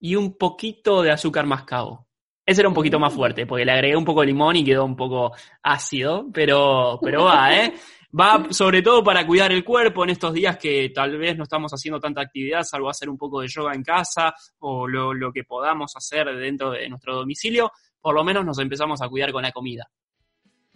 y 0.00 0.16
un 0.16 0.36
poquito 0.36 1.02
de 1.02 1.10
azúcar 1.12 1.46
mascabo. 1.46 2.06
Ese 2.46 2.62
era 2.62 2.68
un 2.68 2.74
poquito 2.74 2.98
más 2.98 3.12
fuerte, 3.12 3.46
porque 3.46 3.66
le 3.66 3.72
agregué 3.72 3.94
un 3.96 4.06
poco 4.06 4.22
de 4.22 4.28
limón 4.28 4.56
y 4.56 4.64
quedó 4.64 4.84
un 4.86 4.96
poco 4.96 5.32
ácido, 5.62 6.26
pero, 6.32 6.98
pero 7.02 7.24
va, 7.24 7.54
¿eh? 7.54 7.74
Va 8.18 8.46
sobre 8.50 8.80
todo 8.80 9.04
para 9.04 9.26
cuidar 9.26 9.52
el 9.52 9.64
cuerpo 9.64 10.02
en 10.04 10.10
estos 10.10 10.32
días 10.32 10.56
que 10.56 10.90
tal 10.94 11.18
vez 11.18 11.36
no 11.36 11.42
estamos 11.42 11.72
haciendo 11.72 12.00
tanta 12.00 12.22
actividad, 12.22 12.62
salvo 12.62 12.88
hacer 12.88 13.10
un 13.10 13.18
poco 13.18 13.40
de 13.40 13.48
yoga 13.48 13.74
en 13.74 13.82
casa 13.82 14.34
o 14.60 14.88
lo, 14.88 15.12
lo 15.12 15.30
que 15.30 15.44
podamos 15.44 15.94
hacer 15.94 16.34
dentro 16.36 16.70
de 16.70 16.88
nuestro 16.88 17.14
domicilio, 17.14 17.70
por 18.00 18.14
lo 18.14 18.24
menos 18.24 18.46
nos 18.46 18.58
empezamos 18.60 19.02
a 19.02 19.08
cuidar 19.08 19.30
con 19.30 19.42
la 19.42 19.52
comida. 19.52 19.86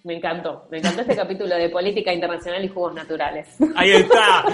Me 0.04 0.16
encantó. 0.16 0.66
Me 0.70 0.78
encantó 0.78 1.02
este 1.02 1.14
capítulo 1.14 1.54
de 1.54 1.68
política 1.68 2.12
internacional 2.12 2.64
y 2.64 2.68
jugos 2.68 2.92
naturales. 2.94 3.56
Ahí 3.76 3.92
está. 3.92 4.44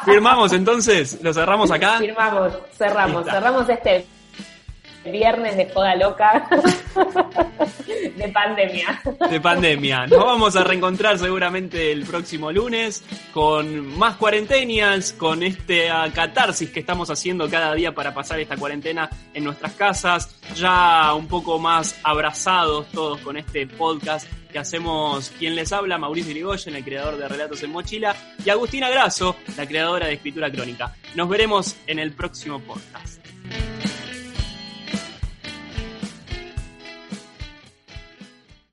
Firmamos 0.04 0.52
entonces, 0.52 1.22
lo 1.22 1.32
cerramos 1.32 1.70
acá. 1.70 1.98
Firmamos, 1.98 2.58
cerramos, 2.72 3.24
cerramos 3.24 3.68
este 3.68 4.04
viernes 5.04 5.56
de 5.56 5.70
joda 5.70 5.94
loca 5.96 6.48
de 8.16 8.28
pandemia. 8.28 9.00
de 9.30 9.40
pandemia. 9.40 10.06
Nos 10.06 10.24
vamos 10.24 10.56
a 10.56 10.64
reencontrar 10.64 11.18
seguramente 11.18 11.92
el 11.92 12.04
próximo 12.04 12.52
lunes 12.52 13.04
con 13.32 13.98
más 13.98 14.16
cuarentenias, 14.16 15.12
con 15.12 15.42
esta 15.42 16.10
catarsis 16.12 16.70
que 16.70 16.80
estamos 16.80 17.10
haciendo 17.10 17.48
cada 17.48 17.74
día 17.74 17.94
para 17.94 18.12
pasar 18.12 18.40
esta 18.40 18.56
cuarentena 18.56 19.08
en 19.32 19.44
nuestras 19.44 19.72
casas, 19.72 20.36
ya 20.54 21.14
un 21.14 21.26
poco 21.28 21.58
más 21.58 21.98
abrazados 22.02 22.86
todos 22.88 23.20
con 23.20 23.36
este 23.36 23.66
podcast 23.66 24.26
que 24.50 24.58
hacemos 24.58 25.30
quien 25.38 25.54
les 25.54 25.72
habla, 25.72 25.96
Mauricio 25.96 26.32
Irigoyen, 26.32 26.74
el 26.74 26.84
creador 26.84 27.16
de 27.16 27.28
Relatos 27.28 27.62
en 27.62 27.70
Mochila, 27.70 28.16
y 28.44 28.50
Agustina 28.50 28.88
Grasso, 28.90 29.36
la 29.56 29.66
creadora 29.66 30.08
de 30.08 30.14
Escritura 30.14 30.50
Crónica. 30.50 30.94
Nos 31.14 31.28
veremos 31.28 31.76
en 31.86 32.00
el 32.00 32.12
próximo 32.12 32.58
podcast. 32.60 33.19